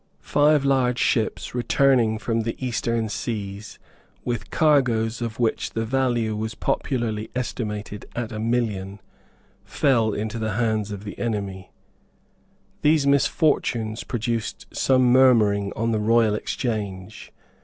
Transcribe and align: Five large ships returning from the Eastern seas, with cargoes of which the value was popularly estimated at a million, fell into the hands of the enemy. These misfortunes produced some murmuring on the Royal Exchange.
Five 0.23 0.65
large 0.65 0.97
ships 0.97 1.53
returning 1.53 2.17
from 2.17 2.41
the 2.41 2.55
Eastern 2.57 3.07
seas, 3.07 3.77
with 4.25 4.49
cargoes 4.49 5.21
of 5.21 5.39
which 5.39 5.69
the 5.73 5.85
value 5.85 6.35
was 6.35 6.55
popularly 6.55 7.29
estimated 7.35 8.07
at 8.15 8.31
a 8.31 8.39
million, 8.39 8.99
fell 9.63 10.11
into 10.11 10.39
the 10.39 10.53
hands 10.53 10.89
of 10.91 11.03
the 11.03 11.19
enemy. 11.19 11.69
These 12.81 13.05
misfortunes 13.05 14.03
produced 14.03 14.65
some 14.73 15.03
murmuring 15.03 15.71
on 15.75 15.91
the 15.91 15.99
Royal 15.99 16.33
Exchange. 16.33 17.31